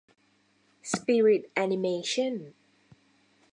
[0.91, 2.33] สปิริตแอนิเมชั่น